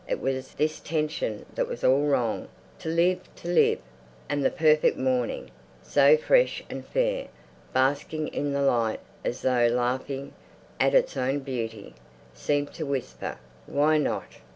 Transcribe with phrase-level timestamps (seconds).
[0.09, 2.47] It was this tension that was all wrong.
[2.79, 3.77] To live—to live!
[4.27, 5.51] And the perfect morning,
[5.83, 7.27] so fresh and fair,
[7.71, 10.33] basking in the light, as though laughing
[10.79, 11.93] at its own beauty,
[12.33, 13.37] seemed to whisper,
[13.67, 14.37] "Why not?"